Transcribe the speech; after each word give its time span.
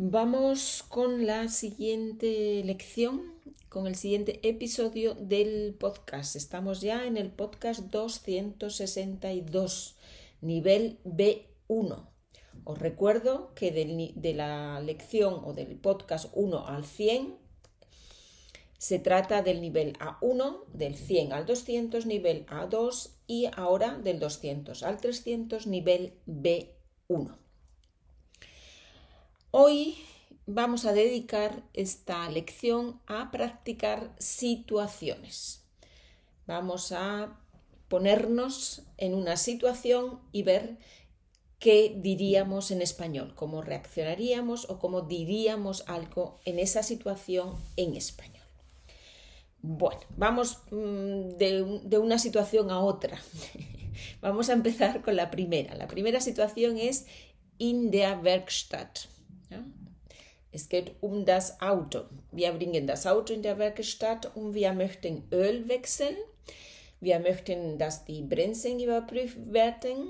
Vamos 0.00 0.84
con 0.88 1.26
la 1.26 1.48
siguiente 1.48 2.62
lección, 2.62 3.34
con 3.68 3.88
el 3.88 3.96
siguiente 3.96 4.38
episodio 4.48 5.16
del 5.16 5.74
podcast. 5.74 6.36
Estamos 6.36 6.80
ya 6.80 7.04
en 7.04 7.16
el 7.16 7.32
podcast 7.32 7.80
262, 7.80 9.96
nivel 10.40 11.00
B1. 11.02 12.06
Os 12.62 12.78
recuerdo 12.78 13.52
que 13.56 13.72
de 13.72 14.34
la 14.34 14.78
lección 14.78 15.42
o 15.44 15.52
del 15.52 15.74
podcast 15.74 16.26
1 16.32 16.68
al 16.68 16.84
100 16.84 17.34
se 18.78 19.00
trata 19.00 19.42
del 19.42 19.60
nivel 19.60 19.94
A1, 19.94 20.64
del 20.74 20.94
100 20.94 21.32
al 21.32 21.44
200, 21.44 22.06
nivel 22.06 22.46
A2 22.46 23.14
y 23.26 23.48
ahora 23.52 23.98
del 23.98 24.20
200 24.20 24.80
al 24.84 25.00
300, 25.00 25.66
nivel 25.66 26.12
B1. 26.28 27.47
Hoy 29.50 29.96
vamos 30.44 30.84
a 30.84 30.92
dedicar 30.92 31.62
esta 31.72 32.28
lección 32.28 33.00
a 33.06 33.30
practicar 33.30 34.14
situaciones. 34.18 35.64
Vamos 36.46 36.92
a 36.92 37.40
ponernos 37.88 38.82
en 38.98 39.14
una 39.14 39.38
situación 39.38 40.20
y 40.32 40.42
ver 40.42 40.76
qué 41.58 41.96
diríamos 41.96 42.70
en 42.70 42.82
español, 42.82 43.32
cómo 43.34 43.62
reaccionaríamos 43.62 44.68
o 44.68 44.78
cómo 44.78 45.00
diríamos 45.00 45.82
algo 45.86 46.40
en 46.44 46.58
esa 46.58 46.82
situación 46.82 47.56
en 47.76 47.96
español. 47.96 48.44
Bueno, 49.62 50.02
vamos 50.18 50.58
mm, 50.70 51.38
de, 51.38 51.98
una 51.98 52.18
situación 52.18 52.70
a 52.70 52.80
otra. 52.80 53.18
vamos 54.20 54.50
a 54.50 54.52
empezar 54.52 55.00
con 55.00 55.16
la 55.16 55.30
primera. 55.30 55.74
La 55.74 55.88
primera 55.88 56.20
situación 56.20 56.76
es 56.76 57.06
in 57.56 57.90
der 57.90 58.18
Werkstatt. 58.18 59.08
Es 60.50 60.68
geht 60.68 60.92
um 61.00 61.24
das 61.24 61.60
Auto. 61.60 62.04
Wir 62.32 62.52
bringen 62.52 62.86
das 62.86 63.06
Auto 63.06 63.32
in 63.32 63.42
der 63.42 63.58
Werkstatt 63.58 64.34
und 64.34 64.54
wir 64.54 64.72
möchten 64.72 65.24
Öl 65.30 65.68
wechseln. 65.68 66.16
Wir 67.00 67.20
möchten, 67.20 67.78
dass 67.78 68.04
die 68.04 68.22
Bremsen 68.22 68.80
überprüft 68.80 69.52
werden. 69.52 70.08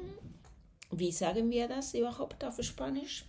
Wie 0.91 1.13
sagen 1.13 1.51
wir 1.51 1.69
das 1.69 1.93
überhaupt 1.93 2.43
auf 2.45 2.63
Spanisch? 2.63 3.25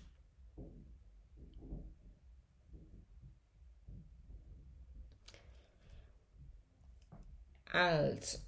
Also, 7.72 8.40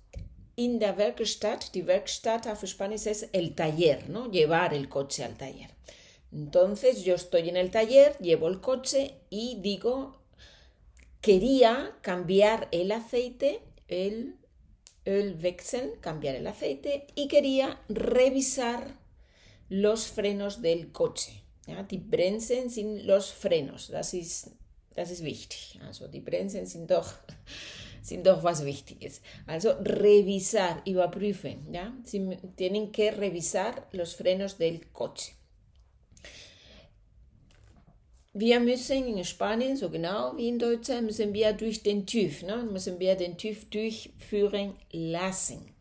in 0.55 0.79
der 0.79 0.97
Werkstatt, 0.97 1.75
die 1.75 1.85
Werkstatt 1.85 2.47
auf 2.47 2.65
Spanisch 2.65 3.05
es 3.05 3.23
el 3.23 3.53
taller, 3.55 3.99
¿no? 4.07 4.27
Llevar 4.31 4.73
el 4.73 4.87
coche 4.87 5.25
al 5.25 5.35
taller. 5.35 5.69
Entonces 6.31 7.03
yo 7.03 7.15
estoy 7.15 7.49
en 7.49 7.57
el 7.57 7.71
taller, 7.71 8.17
llevo 8.19 8.47
el 8.47 8.61
coche 8.61 9.15
y 9.29 9.57
digo, 9.61 10.21
quería 11.19 11.97
cambiar 12.01 12.67
el 12.71 12.91
aceite, 12.91 13.61
el, 13.87 14.37
el 15.05 15.37
Wechsel, 15.41 15.99
cambiar 15.99 16.35
el 16.35 16.47
aceite 16.47 17.07
y 17.15 17.27
quería 17.27 17.81
revisar 17.89 18.99
los 19.69 20.07
frenos 20.07 20.61
del 20.61 20.91
coche. 20.91 21.41
Ja, 21.67 21.83
die 21.83 21.99
Bremsen 21.99 22.69
sind 22.69 23.05
los 23.05 23.31
frenos. 23.31 23.89
Das 23.89 24.13
ist, 24.13 24.51
das 24.95 25.11
ist 25.11 25.23
wichtig. 25.23 25.79
Also 25.85 26.07
die 26.07 26.19
Bremsen 26.19 26.65
sind 26.65 26.89
doch 26.89 27.13
sind 28.01 28.25
doch 28.25 28.43
was 28.43 28.65
Wichtiges. 28.65 29.21
Also 29.45 29.73
revisar, 29.79 30.81
überprüfen, 30.85 31.71
¿ya? 31.71 31.93
Tienen 32.55 32.91
que 32.91 33.11
revisar 33.11 33.87
los 33.91 34.15
frenos 34.15 34.57
del 34.57 34.91
coche. 34.91 35.33
Wir 38.33 38.61
müssen 38.61 39.07
in 39.07 39.25
Spanien, 39.25 39.75
so 39.75 39.89
genau 39.89 40.37
wie 40.37 40.47
in 40.47 40.57
Deutschland, 40.57 41.07
müssen 41.07 41.33
wir 41.33 41.51
durch 41.51 41.83
den 41.83 42.05
TÜV, 42.05 42.43
ne? 42.43 42.63
müssen 42.63 42.97
wir 42.97 43.15
den 43.15 43.37
TÜV 43.37 43.69
durchführen 43.69 44.75
lassen. 44.91 45.73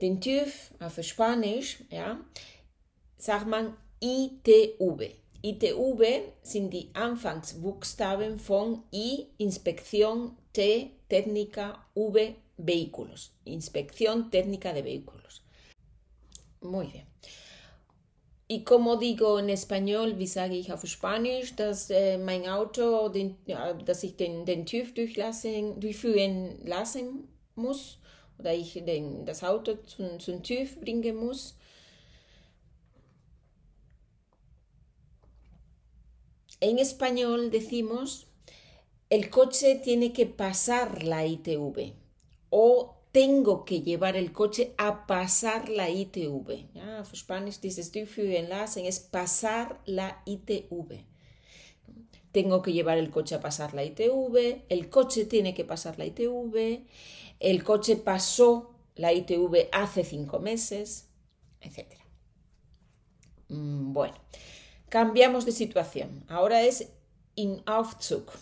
Den 0.00 0.20
TÜV 0.20 0.72
auf 0.78 1.02
Spanisch, 1.02 1.78
ja, 1.90 2.20
sagt 3.18 3.48
man 3.48 3.76
ITV. 4.00 5.14
ITV 5.42 6.02
sind 6.42 6.70
die 6.70 6.90
Anfangsbuchstaben 6.94 8.38
von 8.38 8.84
I, 8.92 9.26
Inspektion, 9.38 10.36
T, 10.52 10.90
técnica, 11.08 11.84
V, 11.94 12.34
vehículos. 12.56 13.32
Inspección 13.44 14.30
técnica 14.30 14.72
de 14.72 14.82
vehículos. 14.82 15.42
Muy 16.60 16.86
bien. 16.86 17.13
Y 18.46 18.64
como 18.64 18.96
digo 18.96 19.38
en 19.38 19.48
español, 19.48 20.18
wie 20.18 20.26
sage 20.26 20.56
ich 20.56 20.70
auf 20.70 20.84
Spanisch, 20.86 21.56
dass 21.56 21.88
äh, 21.88 22.18
mein 22.18 22.46
Auto, 22.46 23.08
den, 23.08 23.38
ja, 23.46 23.72
dass 23.72 24.02
ich 24.02 24.16
den, 24.16 24.44
den 24.44 24.66
TÜV 24.66 24.92
durchlassen, 24.92 25.80
durchführen 25.80 26.58
lassen 26.66 27.28
muss 27.54 27.98
oder 28.38 28.52
ich 28.52 28.74
den, 28.74 29.24
das 29.24 29.42
Auto 29.42 29.76
zum, 29.86 30.20
zum 30.20 30.42
TÜV 30.42 30.78
bringen 30.80 31.16
muss. 31.16 31.56
En 36.60 36.78
español 36.78 37.50
decimos, 37.50 38.26
el 39.08 39.30
coche 39.30 39.80
tiene 39.82 40.12
que 40.12 40.26
pasar 40.26 41.02
la 41.02 41.24
ITV 41.24 41.92
o 42.50 42.93
tengo 43.14 43.64
que 43.64 43.80
llevar 43.80 44.16
el 44.16 44.32
coche 44.32 44.74
a 44.76 45.06
pasar 45.06 45.68
la 45.68 45.88
ITV. 45.88 46.66
Ja, 46.74 46.98
auf 46.98 47.14
Spanisch 47.14 47.60
dieses 47.60 47.92
durchführen 47.92 48.48
lassen 48.48 48.86
es 48.86 48.98
pasar 48.98 49.80
la 49.86 50.20
ITV. 50.26 51.04
Tengo 52.32 52.60
que 52.60 52.72
llevar 52.72 52.98
el 52.98 53.10
coche 53.10 53.36
a 53.36 53.40
pasar 53.40 53.72
la 53.72 53.84
ITV, 53.84 54.64
el 54.68 54.90
coche 54.90 55.26
tiene 55.26 55.54
que 55.54 55.64
pasar 55.64 55.96
la 55.96 56.06
ITV, 56.06 56.82
el 57.38 57.62
coche 57.62 57.94
pasó 57.94 58.74
la 58.96 59.12
ITV 59.12 59.68
hace 59.70 60.02
cinco 60.02 60.40
meses, 60.40 61.08
etc. 61.60 61.86
Mm, 63.48 63.92
bueno, 63.92 64.16
Cambiamos 64.88 65.44
de 65.44 65.52
situación. 65.52 66.24
Ahora 66.28 66.62
es 66.62 66.88
in 67.34 67.62
Aufzug. 67.66 68.32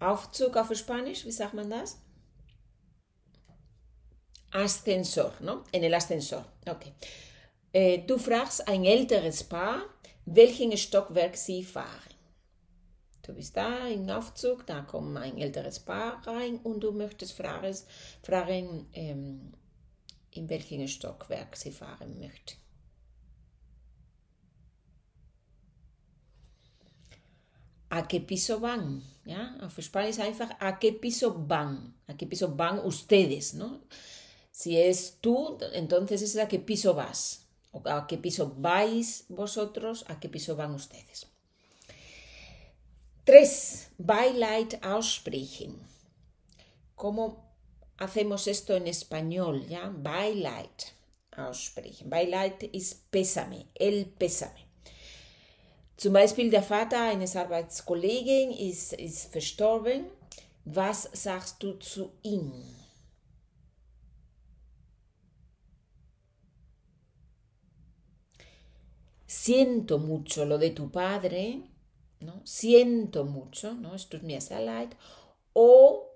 Aufzug 0.00 0.56
auf 0.56 0.74
Spanisch, 0.74 1.24
wie 1.24 1.32
sagt 1.32 1.54
man 1.54 1.70
das? 1.70 1.98
Ascensor, 4.50 5.32
¿no? 5.40 5.64
En 5.72 5.84
el 5.84 5.94
ascensor. 5.94 6.44
Okay. 6.66 6.92
Äh, 7.72 7.98
du 8.06 8.18
fragst 8.18 8.66
ein 8.68 8.84
älteres 8.84 9.44
Paar, 9.44 9.82
welchen 10.24 10.76
Stockwerk 10.76 11.36
sie 11.36 11.62
fahren. 11.62 12.14
Du 13.22 13.34
bist 13.34 13.56
da 13.56 13.88
im 13.88 14.08
Aufzug, 14.08 14.66
da 14.66 14.82
kommt 14.82 15.16
ein 15.16 15.36
älteres 15.36 15.80
Paar 15.80 16.26
rein 16.26 16.58
und 16.62 16.80
du 16.80 16.92
möchtest 16.92 17.32
fragen, 17.32 17.74
fragen 18.22 18.86
ähm, 18.92 19.52
in 20.30 20.48
welchen 20.48 20.86
Stockwerk 20.86 21.56
sie 21.56 21.72
fahren 21.72 22.18
möchten. 22.20 22.56
a 27.96 28.06
qué 28.06 28.20
piso 28.20 28.60
van. 28.60 29.02
¿Ya? 29.24 29.56
Auf 29.60 29.82
Spanisch 29.82 30.18
einfach 30.18 30.50
a 30.60 30.78
qué 30.78 30.92
piso 30.92 31.34
van, 31.48 31.94
a 32.06 32.14
qué 32.14 32.26
piso 32.26 32.54
van 32.56 32.78
ustedes, 32.78 33.54
¿no? 33.54 33.80
Si 34.56 34.80
es 34.80 35.18
tú, 35.20 35.58
entonces 35.74 36.22
es 36.22 36.34
a 36.38 36.48
qué 36.48 36.58
piso 36.58 36.94
vas, 36.94 37.44
o 37.72 37.82
a 37.84 38.06
qué 38.06 38.16
piso 38.16 38.54
vais 38.56 39.26
vosotros, 39.28 40.06
a 40.08 40.18
qué 40.18 40.30
piso 40.30 40.56
van 40.56 40.72
ustedes. 40.72 41.26
Tres, 43.24 43.90
Beileid 43.98 44.78
aussprechen. 44.80 45.76
¿Cómo 46.94 47.52
hacemos 47.98 48.46
esto 48.46 48.74
en 48.74 48.86
español? 48.86 49.66
¿Ya? 49.68 49.92
Beileid 49.94 50.94
aussprechen. 51.32 52.08
Beileid 52.08 52.70
es 52.72 52.94
pésame, 53.10 53.66
el 53.74 54.06
pésame. 54.06 54.64
Zum 55.98 56.14
Beispiel 56.14 56.50
der 56.50 56.62
Vater 56.62 57.02
eines 57.02 57.36
Arbeitskollegen 57.36 58.52
ist, 58.52 58.94
ist 58.94 59.30
verstorben. 59.30 60.06
Was 60.64 61.10
sagst 61.12 61.62
du 61.62 61.74
zu 61.74 62.10
ihm? 62.22 62.85
Siento 69.26 69.98
mucho 69.98 70.44
lo 70.44 70.58
de 70.58 70.70
tu 70.70 70.90
padre, 70.90 71.62
¿no? 72.20 72.40
Siento 72.44 73.24
mucho, 73.24 73.74
¿no? 73.74 73.94
Esto 73.94 74.16
es 74.16 74.22
mi 74.22 74.34
leid. 74.34 74.90
O 75.52 76.10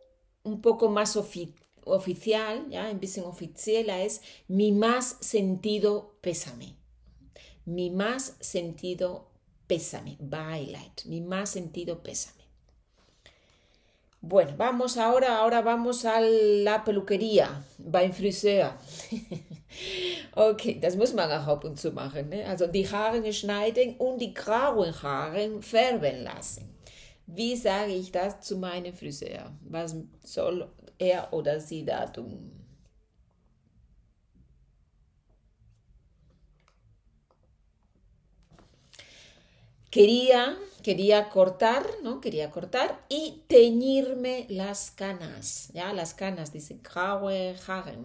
un 0.45 0.61
poco 0.61 0.89
más 0.89 1.17
ofi 1.17 1.55
oficial, 1.85 2.67
ya, 2.69 2.91
en 2.91 3.01
bisschen 3.01 3.25
offizieller 3.25 4.07
es 4.07 4.21
mi 4.49 4.73
más 4.73 5.17
sentido 5.21 6.15
pésame. 6.21 6.77
Mi 7.65 7.91
más 7.91 8.37
sentido 8.41 9.29
pésame, 9.67 10.17
Beileid, 10.21 11.05
mi 11.07 11.21
más 11.21 11.51
sentido 11.51 12.03
pésame. 12.03 12.41
Bueno, 14.23 14.55
vamos 14.57 14.99
ahora, 14.99 15.39
ahora 15.39 15.63
vamos 15.63 16.05
a 16.05 16.21
la 16.21 16.85
peluquería, 16.85 17.65
beim 17.79 18.13
Friseur. 18.13 18.73
Okay, 20.35 20.79
das 20.81 20.97
muss 20.97 21.13
man 21.13 21.31
auch 21.31 21.47
ab 21.47 21.65
und 21.65 21.79
zu 21.79 21.93
machen. 21.93 22.29
Ne? 22.29 22.45
Also 22.47 22.67
die 22.67 22.89
Haare 22.91 23.33
schneiden 23.33 23.97
und 23.97 24.19
die 24.21 24.35
grauen 24.35 24.93
Haare 25.03 25.63
färben 25.63 26.25
lassen. 26.25 26.75
Wie 27.27 27.55
sage 27.57 27.93
ich 27.93 28.11
das 28.11 28.41
zu 28.41 28.57
meinem 28.57 28.93
Friseur? 28.93 29.53
Was 29.63 29.97
soll 30.23 30.69
er 30.99 31.33
oder 31.33 31.61
sie 31.61 31.85
da 31.85 32.07
tun? 32.07 32.57
Quería, 39.91 40.57
quería 40.85 41.29
cortar, 41.31 41.85
¿no? 42.05 42.21
Quería 42.21 42.51
cortar 42.53 43.05
y 43.09 43.43
teñirme 43.49 44.47
las 44.49 44.93
canas, 44.93 45.71
¿ya? 45.73 45.93
Las 45.93 46.15
canas, 46.15 46.53
dice 46.53 46.79
graue 46.83 47.57
Haare. 47.67 47.99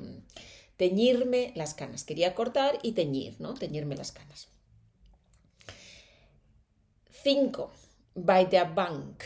Teñirme 0.77 1.53
las 1.55 1.73
canas. 1.73 2.03
Quería 2.03 2.35
cortar 2.35 2.79
y 2.83 2.91
teñir, 2.91 3.39
¿no? 3.39 3.53
Teñirme 3.53 3.95
las 3.95 4.11
canas. 4.11 4.47
5 7.23 7.69
bei 8.13 8.45
der 8.45 8.73
Bank. 8.73 9.23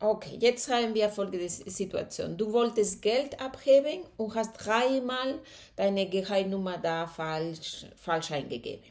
Okay, 0.00 0.36
jetzt 0.38 0.68
haben 0.68 0.94
wir 0.94 1.08
folgende 1.08 1.48
Situation. 1.48 2.36
Du 2.36 2.52
wolltest 2.52 3.00
Geld 3.00 3.40
abheben 3.40 4.04
und 4.16 4.34
hast 4.34 4.52
dreimal 4.54 5.40
deine 5.76 6.08
Geheimnummer 6.08 6.78
da 6.78 7.06
falsch, 7.06 7.86
falsch 7.96 8.32
eingegeben. 8.32 8.84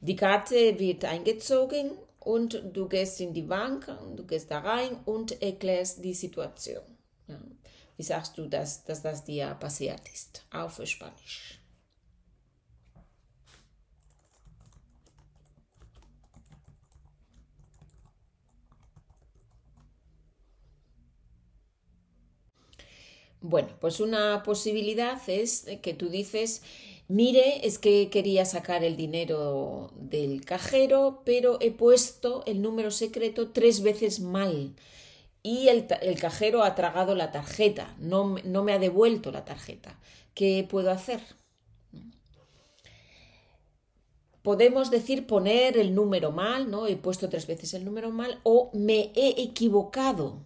Die 0.00 0.16
Karte 0.16 0.78
wird 0.78 1.04
eingezogen 1.04 1.92
und 2.20 2.62
du 2.72 2.88
gehst 2.88 3.20
in 3.20 3.32
die 3.32 3.42
Bank, 3.42 3.86
du 4.16 4.24
gehst 4.26 4.50
da 4.50 4.58
rein 4.60 4.96
und 5.04 5.40
erklärst 5.42 6.04
die 6.04 6.14
Situation. 6.14 6.82
Ja. 7.26 7.38
Wie 7.98 8.02
sagst 8.02 8.38
du, 8.38 8.46
dass, 8.48 8.84
dass 8.84 9.02
das 9.02 9.24
dir 9.26 9.54
passiert 9.60 10.00
ist? 10.14 10.46
Auf 10.50 10.80
Spanisch. 10.86 11.60
Bueno, 23.40 23.68
pues 23.80 24.00
una 24.00 24.42
posibilidad 24.42 25.20
es 25.28 25.66
que 25.82 25.94
tú 25.94 26.08
dices, 26.08 26.62
mire, 27.06 27.64
es 27.66 27.78
que 27.78 28.10
quería 28.10 28.44
sacar 28.44 28.82
el 28.82 28.96
dinero 28.96 29.92
del 29.96 30.44
cajero, 30.44 31.22
pero 31.24 31.58
he 31.60 31.70
puesto 31.70 32.42
el 32.46 32.60
número 32.62 32.90
secreto 32.90 33.50
tres 33.50 33.82
veces 33.82 34.18
mal 34.20 34.74
y 35.48 35.68
el, 35.68 35.86
cajero 36.20 36.62
ha 36.62 36.74
tragado 36.74 37.14
la 37.14 37.32
tarjeta, 37.32 37.94
no, 37.98 38.36
no 38.44 38.62
me 38.64 38.74
ha 38.74 38.78
devuelto 38.78 39.32
la 39.32 39.46
tarjeta. 39.46 39.98
¿Qué 40.34 40.66
puedo 40.68 40.90
hacer? 40.90 41.20
Podemos 44.42 44.90
decir 44.90 45.26
poner 45.26 45.78
el 45.78 45.94
número 45.94 46.32
mal, 46.32 46.70
¿no? 46.70 46.86
He 46.86 46.96
puesto 46.96 47.30
tres 47.30 47.46
veces 47.46 47.72
el 47.72 47.86
número 47.86 48.10
mal 48.10 48.40
o 48.42 48.70
me 48.74 49.10
he 49.14 49.40
equivocado. 49.42 50.42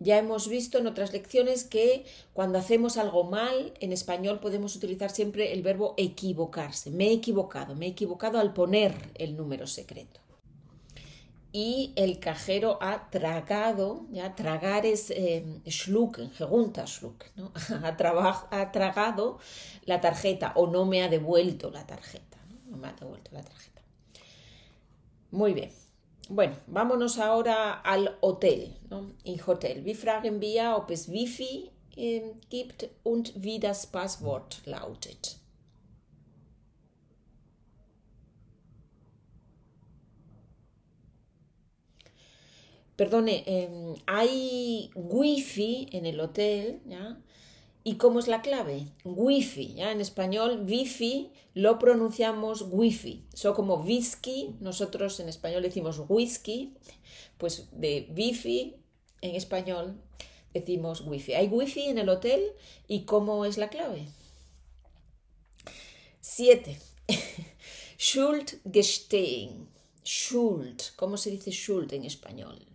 Ya 0.00 0.18
hemos 0.18 0.48
visto 0.48 0.76
en 0.76 0.86
otras 0.86 1.14
lecciones 1.14 1.64
que 1.64 2.04
cuando 2.34 2.58
hacemos 2.58 2.98
algo 2.98 3.24
mal, 3.24 3.72
en 3.80 3.90
español 3.90 4.38
podemos 4.38 4.76
utilizar 4.76 5.10
siempre 5.10 5.54
el 5.54 5.62
verbo 5.62 5.94
equivocarse. 5.96 6.90
Me 6.90 7.08
he 7.08 7.12
equivocado, 7.14 7.74
me 7.74 7.86
he 7.86 7.90
equivocado 7.90 8.38
al 8.38 8.52
poner 8.52 8.94
el 9.14 9.34
número 9.34 9.66
secreto. 9.66 10.23
Y 11.56 11.92
el 11.94 12.18
cajero 12.18 12.78
ha 12.82 13.10
tragado, 13.10 14.06
ya 14.10 14.34
tragar 14.34 14.84
es 14.84 15.10
eh, 15.10 15.60
schluck, 15.68 16.18
schluck, 16.84 17.26
¿no? 17.36 17.52
ha, 18.50 18.72
tragado 18.72 19.38
la 19.84 20.00
tarjeta 20.00 20.50
o 20.56 20.66
no 20.66 20.84
me 20.84 21.04
ha 21.04 21.08
devuelto 21.08 21.70
la 21.70 21.86
tarjeta, 21.86 22.38
¿no? 22.48 22.72
no 22.72 22.76
me 22.76 22.88
ha 22.88 22.92
devuelto 22.94 23.30
la 23.32 23.44
tarjeta. 23.44 23.82
Muy 25.30 25.54
bien. 25.54 25.70
Bueno, 26.28 26.56
vámonos 26.66 27.20
ahora 27.20 27.74
al 27.74 28.18
Hotel, 28.20 28.76
¿no? 28.90 29.12
In 29.22 29.40
Hotel. 29.46 29.84
Wir 29.84 29.94
fragen 29.94 30.40
wir, 30.40 30.74
ob 30.76 30.90
es 30.90 31.08
Wifi 31.08 31.70
äh, 31.96 32.32
gibt 32.50 32.88
und 33.04 33.32
wie 33.36 33.60
das 33.60 33.86
Passwort 33.86 34.60
lautet. 34.64 35.43
Perdone, 42.96 43.42
eh, 43.46 43.94
hay 44.06 44.90
wifi 44.94 45.88
en 45.92 46.06
el 46.06 46.20
hotel, 46.20 46.80
¿ya? 46.86 47.18
¿Y 47.86 47.96
cómo 47.96 48.18
es 48.18 48.28
la 48.28 48.40
clave? 48.40 48.86
Wi-Fi, 49.04 49.74
¿ya? 49.74 49.92
En 49.92 50.00
español, 50.00 50.64
Wi-Fi 50.66 51.30
lo 51.52 51.78
pronunciamos 51.78 52.64
Wi-Fi. 52.70 53.26
So 53.34 53.52
como 53.52 53.74
whisky, 53.74 54.56
nosotros 54.60 55.20
en 55.20 55.28
español 55.28 55.62
decimos 55.62 56.02
whisky, 56.08 56.72
pues 57.36 57.68
de 57.72 58.10
Wi-Fi 58.16 58.76
en 59.20 59.34
español 59.34 60.00
decimos 60.54 61.02
Wi-Fi. 61.02 61.34
Hay 61.34 61.48
Wi-Fi 61.48 61.88
en 61.88 61.98
el 61.98 62.08
hotel 62.08 62.52
y 62.88 63.04
¿cómo 63.04 63.44
es 63.44 63.58
la 63.58 63.68
clave? 63.68 64.08
Siete. 66.20 66.78
Schuld 67.98 68.62
gestehen. 68.72 69.68
Schuld. 70.02 70.80
¿Cómo 70.96 71.18
se 71.18 71.30
dice 71.30 71.50
Schuld 71.50 71.92
en 71.92 72.06
español? 72.06 72.73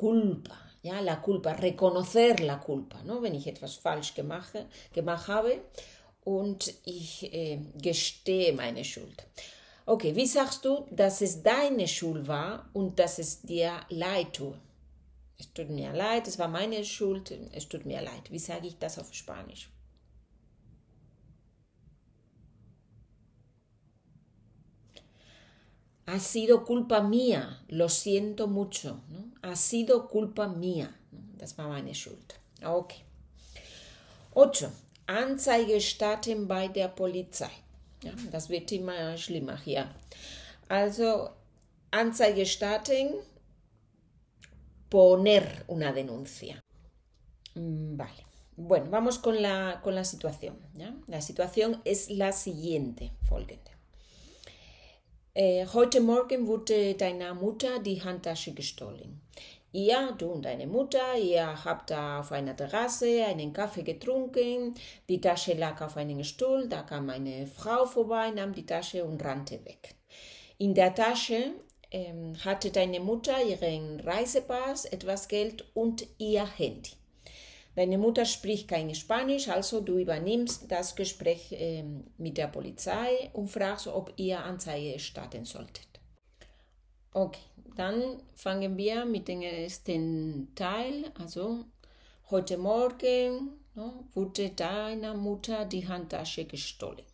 Culpa 0.00 0.56
ja, 0.82 1.00
la 1.00 1.20
culpa, 1.20 1.52
reconocer 1.52 2.40
la 2.40 2.58
culpa, 2.58 3.02
¿no? 3.04 3.20
wenn 3.22 3.34
ich 3.34 3.46
etwas 3.46 3.76
falsch 3.76 4.14
gemacht, 4.14 4.52
gemacht 4.92 5.28
habe 5.28 5.60
und 6.24 6.72
ich 6.84 7.32
äh, 7.32 7.58
gestehe 7.80 8.52
meine 8.52 8.84
Schuld. 8.84 9.26
Okay, 9.86 10.14
wie 10.14 10.26
sagst 10.26 10.64
du, 10.64 10.86
dass 10.90 11.20
es 11.20 11.42
deine 11.42 11.88
Schuld 11.88 12.28
war 12.28 12.68
und 12.72 12.98
dass 12.98 13.18
es 13.18 13.42
dir 13.42 13.72
leid 13.88 14.34
tut? 14.34 14.54
Es 15.38 15.52
tut 15.52 15.70
mir 15.70 15.92
leid, 15.92 16.28
es 16.28 16.38
war 16.38 16.48
meine 16.48 16.84
Schuld, 16.84 17.32
es 17.52 17.68
tut 17.68 17.86
mir 17.86 18.00
leid. 18.00 18.30
Wie 18.30 18.38
sage 18.38 18.68
ich 18.68 18.78
das 18.78 18.98
auf 18.98 19.12
Spanisch? 19.12 19.70
Ha 26.10 26.18
sido 26.18 26.64
culpa 26.64 27.02
mía, 27.02 27.62
lo 27.68 27.88
siento 27.88 28.48
mucho, 28.48 29.00
¿no? 29.08 29.30
ha 29.42 29.54
sido 29.54 30.08
culpa 30.08 30.48
mía. 30.48 30.96
Das 31.38 31.56
war 31.56 31.68
meine 31.68 31.94
Schuld. 31.94 32.34
Okay. 32.62 33.04
8. 34.34 34.68
Anzeige 35.06 35.80
starten 35.80 36.46
bei 36.46 36.68
der 36.68 36.88
Polizei. 36.88 37.50
Ja, 38.02 38.12
das 38.30 38.48
wird 38.48 38.72
immer 38.72 39.16
schlimmer 39.16 39.56
hier. 39.56 39.88
Also, 40.68 41.30
Anzeige 41.90 42.44
starten, 42.46 43.14
poner 44.88 45.64
una 45.68 45.92
denuncia. 45.92 46.62
Mm, 47.54 47.96
vale. 47.96 48.24
Bueno, 48.56 48.90
vamos 48.90 49.18
con 49.18 49.40
la, 49.40 49.80
con 49.82 49.94
la 49.94 50.04
situación. 50.04 50.58
¿ya? 50.74 50.94
La 51.06 51.20
situación 51.20 51.80
es 51.84 52.10
la 52.10 52.32
siguiente, 52.32 53.12
folgende. 53.28 53.79
Äh, 55.32 55.64
heute 55.72 56.00
Morgen 56.00 56.48
wurde 56.48 56.94
deiner 56.94 57.34
Mutter 57.34 57.78
die 57.78 58.02
Handtasche 58.02 58.52
gestohlen. 58.52 59.20
Ihr, 59.72 60.12
du 60.18 60.26
und 60.26 60.44
deine 60.44 60.66
Mutter, 60.66 61.16
ihr 61.16 61.64
habt 61.64 61.90
da 61.90 62.18
auf 62.18 62.32
einer 62.32 62.56
Terrasse 62.56 63.24
einen 63.24 63.52
Kaffee 63.52 63.84
getrunken, 63.84 64.74
die 65.08 65.20
Tasche 65.20 65.54
lag 65.54 65.80
auf 65.82 65.96
einem 65.96 66.24
Stuhl, 66.24 66.68
da 66.68 66.82
kam 66.82 67.10
eine 67.10 67.46
Frau 67.46 67.86
vorbei, 67.86 68.32
nahm 68.32 68.52
die 68.52 68.66
Tasche 68.66 69.04
und 69.04 69.24
rannte 69.24 69.64
weg. 69.64 69.94
In 70.58 70.74
der 70.74 70.96
Tasche 70.96 71.52
ähm, 71.92 72.34
hatte 72.44 72.72
deine 72.72 72.98
Mutter 72.98 73.40
ihren 73.40 74.00
Reisepass, 74.00 74.86
etwas 74.86 75.28
Geld 75.28 75.64
und 75.74 76.08
ihr 76.18 76.44
Handy. 76.44 76.90
Deine 77.76 77.98
Mutter 77.98 78.24
spricht 78.24 78.68
kein 78.68 78.94
Spanisch, 78.94 79.48
also 79.48 79.80
du 79.80 79.98
übernimmst 79.98 80.70
das 80.70 80.96
Gespräch 80.96 81.52
äh, 81.52 81.84
mit 82.18 82.36
der 82.36 82.48
Polizei 82.48 83.30
und 83.32 83.48
fragst, 83.48 83.86
ob 83.86 84.12
ihr 84.16 84.42
Anzeige 84.42 84.98
starten 84.98 85.44
solltet. 85.44 85.88
Okay, 87.12 87.40
dann 87.76 88.22
fangen 88.34 88.76
wir 88.76 89.04
mit 89.04 89.28
dem 89.28 89.42
ersten 89.42 90.52
Teil. 90.54 91.12
Also, 91.18 91.64
heute 92.30 92.58
Morgen 92.58 93.50
no, 93.74 94.04
wurde 94.14 94.50
deiner 94.50 95.14
Mutter 95.14 95.64
die 95.64 95.86
Handtasche 95.86 96.44
gestohlen. 96.44 97.09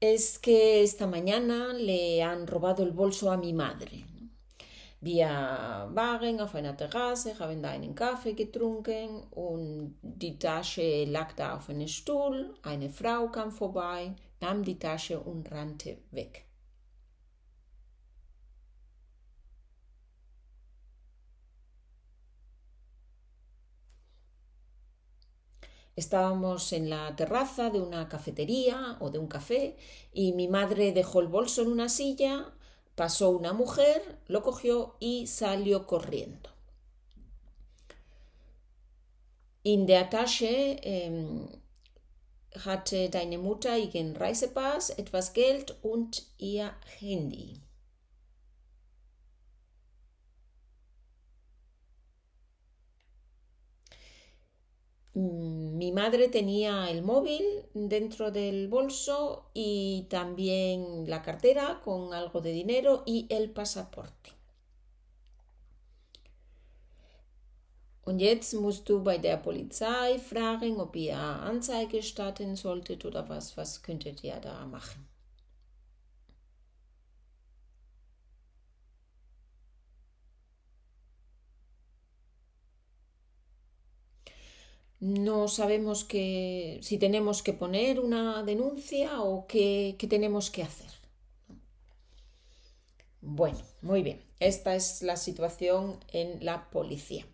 Es 0.00 0.38
que 0.38 0.82
esta 0.82 1.06
mañana 1.06 1.74
le 1.74 2.22
han 2.22 2.46
robado 2.46 2.82
el 2.82 2.92
bolso 2.92 3.30
a 3.30 3.36
mi 3.36 3.52
madre. 3.52 4.04
Wir 5.02 5.28
waren 5.94 6.40
auf 6.40 6.54
einer 6.54 6.76
Terrasse, 6.76 7.38
haben 7.38 7.64
einen 7.64 7.94
Kaffee 7.94 8.34
getrunken 8.34 9.22
und 9.30 9.98
die 10.02 10.38
Tasche 10.38 11.04
lag 11.04 11.32
da 11.34 11.56
auf 11.56 11.70
einem 11.70 11.88
Stuhl. 11.88 12.54
Eine 12.62 12.90
Frau 12.90 13.28
kam 13.28 13.50
vorbei, 13.50 14.12
nahm 14.40 14.62
die 14.62 14.78
Tasche 14.78 15.18
und 15.20 15.50
rannte 15.50 15.96
weg. 16.10 16.49
Estábamos 26.00 26.72
en 26.72 26.88
la 26.88 27.14
terraza 27.14 27.68
de 27.68 27.78
una 27.78 28.08
cafetería 28.08 28.96
o 29.00 29.10
de 29.10 29.18
un 29.18 29.26
café 29.26 29.76
y 30.14 30.32
mi 30.32 30.48
madre 30.48 30.92
dejó 30.92 31.20
el 31.20 31.28
bolso 31.28 31.60
en 31.60 31.68
una 31.68 31.90
silla, 31.90 32.54
pasó 32.94 33.28
una 33.28 33.52
mujer, 33.52 34.18
lo 34.26 34.42
cogió 34.42 34.96
y 34.98 35.26
salió 35.26 35.86
corriendo. 35.86 36.48
In 39.62 39.84
der 39.84 40.08
Tasche 40.08 40.80
ähm, 40.82 41.46
hatte 42.64 43.10
deine 43.10 43.36
Mutter 43.36 43.76
ihren 43.76 44.16
Reisepass, 44.16 44.88
etwas 44.96 45.34
Geld 45.34 45.76
und 45.82 46.22
ihr 46.38 46.72
Handy. 46.98 47.60
Mi 55.14 55.92
madre 55.92 56.28
tenía 56.28 56.88
el 56.88 57.02
móvil 57.02 57.42
dentro 57.74 58.30
del 58.30 58.68
bolso 58.68 59.50
y 59.54 60.06
también 60.08 61.08
la 61.08 61.22
cartera 61.22 61.80
con 61.84 62.14
algo 62.14 62.40
de 62.40 62.52
dinero 62.52 63.02
y 63.06 63.26
el 63.28 63.50
pasaporte. 63.50 64.30
Und 68.02 68.20
jetzt 68.20 68.54
musst 68.54 68.88
du 68.88 69.02
bei 69.02 69.18
der 69.18 69.36
Polizei 69.36 70.18
fragen, 70.18 70.80
ob 70.80 70.96
ihr 70.96 71.16
Anzeige 71.16 72.02
starten 72.02 72.56
solltet 72.56 73.04
oder 73.04 73.28
was, 73.28 73.56
was 73.56 73.82
könntet 73.82 74.24
ihr 74.24 74.40
da 74.40 74.66
machen. 74.66 75.06
No 85.00 85.48
sabemos 85.48 86.04
que, 86.04 86.78
si 86.82 86.98
tenemos 86.98 87.42
que 87.42 87.54
poner 87.54 88.00
una 88.00 88.42
denuncia 88.42 89.22
o 89.22 89.46
qué, 89.46 89.96
qué 89.98 90.06
tenemos 90.06 90.50
que 90.50 90.62
hacer. 90.62 90.90
Bueno, 93.22 93.58
muy 93.82 94.02
bien. 94.02 94.22
Esta 94.38 94.74
es 94.74 95.02
la 95.02 95.16
situación 95.16 95.98
en 96.12 96.44
la 96.44 96.70
policía. 96.70 97.26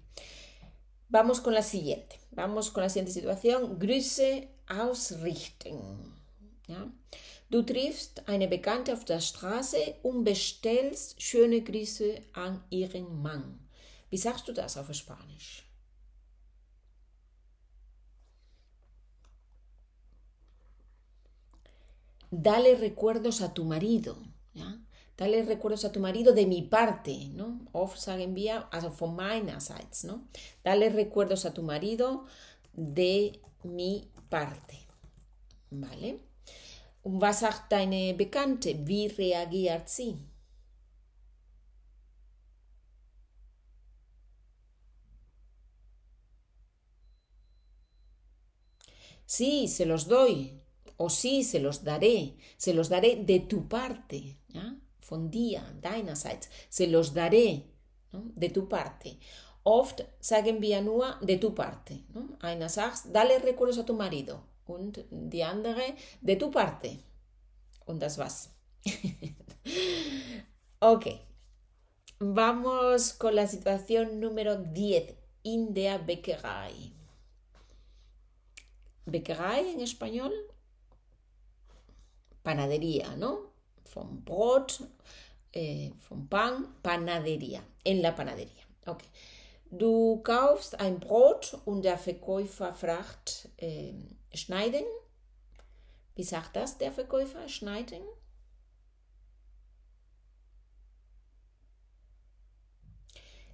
Vamos 1.09 1.41
con 1.41 1.55
la 1.55 1.63
siguiente. 1.63 2.19
Vamos 2.33 2.71
con 2.71 2.83
la 2.83 2.89
siguiente 2.89 3.13
situación. 3.13 3.79
Grüße 3.79 4.49
ausrichten. 4.69 6.15
Du 7.49 7.63
triffst 7.63 8.29
eine 8.29 8.49
Bekannte 8.49 8.93
auf 8.93 9.05
der 9.05 9.21
Straße 9.21 9.95
und 10.03 10.25
bestellst 10.25 11.23
schöne 11.23 11.63
Grüße 11.63 12.21
an 12.33 12.65
ihren 12.71 13.23
Mann. 13.23 13.61
Wie 14.11 14.19
sagst 14.19 14.49
du 14.49 14.53
das 14.53 14.77
auf 14.77 14.93
Spanisch? 14.93 15.66
Dale 22.31 22.77
recuerdos 22.77 23.41
a 23.41 23.55
tu 23.55 23.65
marido, 23.65 24.17
¿ya? 24.55 24.79
Dale 25.17 25.43
recuerdos 25.45 25.85
a 25.85 25.93
tu 25.93 26.01
marido 26.01 26.35
de 26.35 26.47
mi 26.47 26.63
parte, 26.63 27.29
¿no? 27.33 27.61
Of 27.73 27.97
sagen 27.97 28.35
wir, 28.35 28.67
also 28.71 28.91
von 28.91 29.17
¿no? 30.05 30.29
Dale 30.63 30.91
recuerdos 30.91 31.47
a 31.47 31.55
tu 31.55 31.63
marido 31.63 32.27
de 32.75 33.41
mi 33.63 34.11
parte, 34.29 34.79
¿vale? 35.71 36.21
Und 37.03 37.23
was 37.23 37.41
sagt 37.41 37.71
deine 37.71 38.15
Bekannte? 38.15 38.75
Wie 38.87 39.07
reagiert 39.09 39.89
sie? 39.89 40.17
Sí, 49.25 49.69
se 49.69 49.87
los 49.87 50.07
doy, 50.09 50.61
o 50.97 51.11
sí, 51.11 51.45
se 51.45 51.61
los 51.61 51.85
daré, 51.85 52.37
se 52.57 52.75
los 52.75 52.89
daré 52.89 53.17
de 53.17 53.41
tu 53.41 53.69
parte, 53.69 54.39
¿ya? 54.49 54.77
Von 55.09 55.31
dir, 55.31 55.61
deinerseits, 55.81 56.51
se 56.69 56.87
los 56.87 57.15
daré 57.15 57.65
de 58.13 58.49
tu 58.49 58.69
parte. 58.69 59.19
Oft 59.63 60.03
sagen 60.21 60.61
wir 60.61 60.81
nur 60.81 61.19
de 61.21 61.39
tu 61.39 61.55
parte. 61.55 62.05
¿no? 62.15 62.69
Sagt, 62.69 63.07
dale 63.07 63.39
recuerdos 63.39 63.79
a 63.79 63.85
tu 63.85 63.95
marido 63.95 64.45
und 64.67 65.05
die 65.11 65.43
andere 65.43 65.97
de 66.21 66.37
tu 66.37 66.51
parte. 66.51 67.01
Und 67.85 68.01
das 68.01 68.17
was. 68.17 68.51
ok. 70.81 71.07
Vamos 72.19 73.13
con 73.13 73.35
la 73.35 73.47
situación 73.47 74.21
número 74.21 74.57
10. 74.57 75.15
In 75.43 75.75
der. 75.75 76.05
Bäckerei 79.05 79.71
en 79.71 79.81
español 79.81 80.33
panadería, 82.47 83.17
¿no? 83.17 83.51
Von 83.93 84.25
Brot, 84.25 84.81
eh, 85.53 85.93
Pan, 86.29 86.77
Panadería, 86.81 87.63
en 87.83 88.03
la 88.03 88.15
panadería. 88.15 88.65
Okay. 88.87 89.09
Du 89.69 90.23
kaufst 90.23 90.79
ein 90.79 91.01
Brot 91.01 91.61
und 91.65 91.83
der 91.83 91.99
Verkäufer 91.99 92.73
fragt, 92.73 93.49
äh, 93.57 93.95
schneiden? 94.33 94.85
Wie 96.15 96.23
sagt 96.23 96.55
das 96.55 96.79
der 96.79 96.93
Verkäufer? 96.93 97.49
Schneiden? 97.49 98.03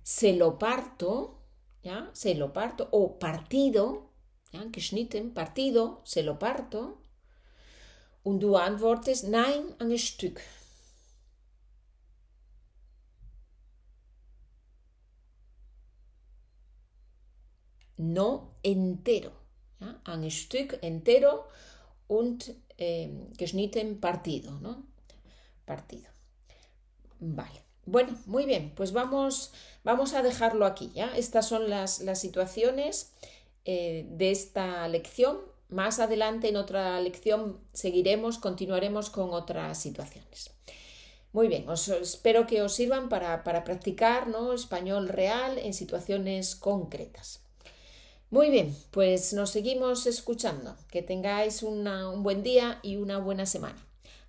Se 0.02 0.32
lo 0.32 0.58
parto, 0.58 1.38
ja, 1.82 2.10
se 2.12 2.34
lo 2.34 2.52
parto, 2.52 2.88
o 2.90 3.18
partido, 3.18 4.10
ja, 4.52 4.62
geschnitten, 4.70 5.32
partido, 5.32 6.02
se 6.04 6.22
lo 6.22 6.38
parto. 6.38 6.98
Und 8.22 8.40
du 8.40 8.56
antwortest, 8.56 9.28
nein, 9.28 9.74
ein 9.78 9.98
Stück. 9.98 10.40
No 17.96 18.56
entero. 18.62 19.32
Ja? 19.80 20.00
Ein 20.04 20.30
Stück 20.30 20.78
entero 20.82 21.44
und 22.06 22.54
eh, 22.78 23.08
geschnitten 23.36 24.00
partido, 24.00 24.52
¿no? 24.60 24.84
Partido. 25.64 26.08
Vale. 27.20 27.62
Bueno, 27.84 28.16
muy 28.26 28.46
bien, 28.46 28.72
pues 28.76 28.92
vamos, 28.92 29.52
vamos 29.82 30.14
a 30.14 30.22
dejarlo 30.22 30.66
aquí, 30.66 30.92
¿ya? 30.94 31.16
Estas 31.16 31.48
son 31.48 31.68
las, 31.68 32.00
las 32.00 32.20
situaciones 32.20 33.12
eh, 33.64 34.06
de 34.10 34.30
esta 34.30 34.86
lección. 34.88 35.38
Más 35.72 36.00
adelante 36.00 36.48
en 36.48 36.56
otra 36.56 37.00
lección 37.00 37.58
seguiremos, 37.72 38.38
continuaremos 38.38 39.08
con 39.08 39.32
otras 39.32 39.78
situaciones. 39.78 40.50
Muy 41.32 41.48
bien, 41.48 41.66
os, 41.68 41.88
espero 41.88 42.46
que 42.46 42.60
os 42.60 42.74
sirvan 42.74 43.08
para, 43.08 43.42
practicar 43.42 44.28
¿no? 44.28 44.52
español 44.52 45.08
real 45.08 45.56
en 45.56 45.72
situaciones 45.72 46.56
concretas. 46.56 47.40
Muy 48.28 48.50
bien, 48.50 48.76
pues 48.90 49.32
nos 49.32 49.50
seguimos 49.50 50.06
escuchando. 50.06 50.76
Que 50.90 51.02
tengáis 51.02 51.62
un 51.62 52.22
buen 52.22 52.42
día 52.42 52.78
y 52.82 52.96
una 52.96 53.16
buena 53.16 53.46
semana. 53.46 53.82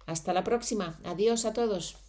Hasta 0.05 0.31
la 0.33 0.45
próxima. 0.45 0.97
Adiós 1.03 1.43
a 1.43 1.51
todos. 1.53 2.02